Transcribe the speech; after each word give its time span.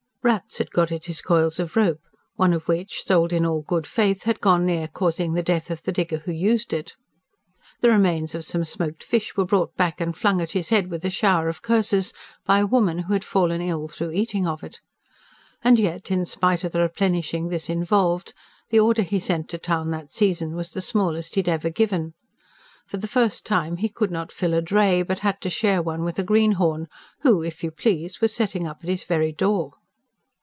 Rats 0.23 0.59
had 0.59 0.69
got 0.69 0.91
at 0.91 1.05
his 1.05 1.19
coils 1.19 1.59
of 1.59 1.75
rope, 1.75 2.03
one 2.35 2.53
of 2.53 2.67
which, 2.67 3.01
sold 3.03 3.33
in 3.33 3.43
all 3.43 3.63
good 3.63 3.87
faith, 3.87 4.21
had 4.21 4.39
gone 4.39 4.67
near 4.67 4.87
causing 4.87 5.33
the 5.33 5.41
death 5.41 5.71
of 5.71 5.81
the 5.81 5.91
digger 5.91 6.19
who 6.19 6.31
used 6.31 6.73
it. 6.73 6.93
The 7.79 7.89
remains 7.89 8.35
of 8.35 8.45
some 8.45 8.63
smoked 8.63 9.03
fish 9.03 9.35
were 9.35 9.47
brought 9.47 9.75
back 9.75 9.99
and 9.99 10.15
flung 10.15 10.39
at 10.39 10.51
his 10.51 10.69
head 10.69 10.91
with 10.91 11.03
a 11.03 11.09
shower 11.09 11.49
of 11.49 11.63
curses, 11.63 12.13
by 12.45 12.59
a 12.59 12.67
woman 12.67 12.99
who 12.99 13.13
had 13.13 13.23
fallen 13.23 13.61
ill 13.61 13.87
through 13.87 14.11
eating 14.11 14.47
of 14.47 14.63
it. 14.63 14.79
And 15.63 15.79
yet, 15.79 16.11
in 16.11 16.23
spite 16.27 16.63
of 16.63 16.71
the 16.73 16.81
replenishing 16.81 17.47
this 17.47 17.67
involved, 17.67 18.35
the 18.69 18.79
order 18.79 19.01
he 19.01 19.19
sent 19.19 19.49
to 19.49 19.57
town 19.57 19.89
that 19.89 20.11
season 20.11 20.53
was 20.53 20.69
the 20.69 20.81
smallest 20.83 21.33
he 21.33 21.39
had 21.39 21.49
ever 21.49 21.71
given. 21.71 22.13
For 22.85 22.97
the 22.97 23.07
first 23.07 23.43
time 23.43 23.77
he 23.77 23.89
could 23.89 24.11
not 24.11 24.31
fill 24.31 24.53
a 24.53 24.61
dray, 24.61 25.01
but 25.01 25.19
had 25.25 25.41
to 25.41 25.49
share 25.49 25.81
one 25.81 26.03
with 26.03 26.19
a 26.19 26.23
greenhorn, 26.23 26.89
who, 27.21 27.41
if 27.41 27.63
you 27.63 27.71
please, 27.71 28.21
was 28.21 28.31
setting 28.31 28.67
up 28.67 28.81
at 28.83 28.87
his 28.89 29.03
very 29.03 29.31
door. 29.31 29.71